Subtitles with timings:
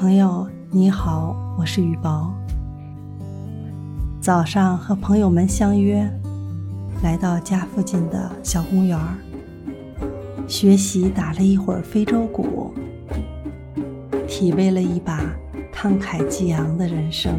[0.00, 2.32] 朋友你好，我是雨薄。
[4.18, 6.10] 早上和朋友们相约，
[7.02, 9.18] 来到家附近的小公园儿，
[10.48, 12.72] 学习打了一会儿非洲鼓，
[14.26, 15.20] 体味了一把
[15.70, 17.38] 慷慨激昂的人生，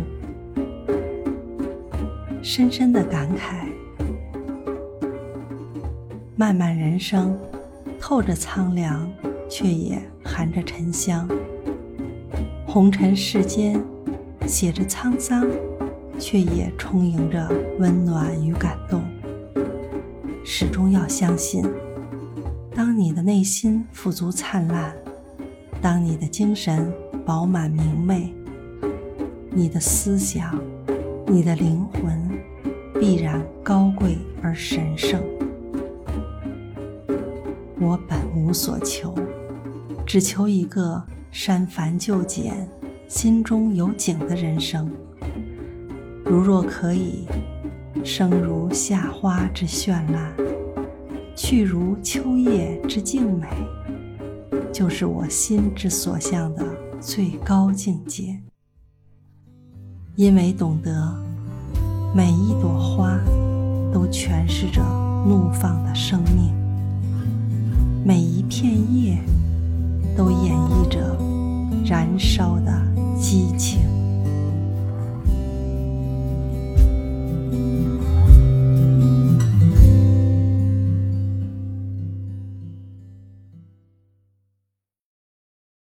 [2.44, 3.66] 深深的感慨：
[6.36, 7.36] 漫漫人生，
[8.00, 9.12] 透着苍凉，
[9.50, 11.28] 却也含着沉香。
[12.74, 13.84] 红尘世间，
[14.48, 15.46] 写着沧桑，
[16.18, 17.46] 却也充盈着
[17.80, 19.04] 温暖与感动。
[20.46, 21.66] 始终要相信，
[22.74, 24.96] 当你的内心富足灿烂，
[25.82, 26.90] 当你的精神
[27.26, 28.34] 饱满明媚，
[29.50, 30.58] 你的思想、
[31.28, 32.32] 你的灵魂
[32.98, 35.22] 必然高贵而神圣。
[37.82, 39.14] 我本无所求，
[40.06, 41.04] 只求一个。
[41.32, 42.68] 删繁就简，
[43.08, 44.92] 心中有景的人生。
[46.26, 47.26] 如若可以，
[48.04, 50.34] 生如夏花之绚烂，
[51.36, 53.48] 去如秋叶之静美，
[54.74, 56.66] 就是我心之所向的
[57.00, 58.38] 最高境界。
[60.16, 61.16] 因为懂得，
[62.14, 63.18] 每一朵花
[63.94, 64.82] 都诠释着
[65.26, 66.54] 怒放的生命，
[68.06, 69.18] 每一片叶。
[70.16, 71.18] 都演绎着
[71.86, 72.72] 燃烧的
[73.20, 73.81] 激情。